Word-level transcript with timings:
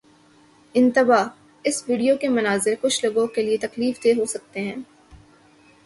انتباہ: 0.75 1.27
اس 1.65 1.83
ویڈیو 1.87 2.15
کے 2.21 2.27
مناظر 2.29 2.73
کچھ 2.81 3.03
لوگوں 3.05 3.27
کے 3.35 3.41
لیے 3.41 3.57
تکلیف 3.61 4.03
دہ 4.03 4.17
ہو 4.19 4.25
سکتے 4.25 4.59
ہیں 4.61 4.75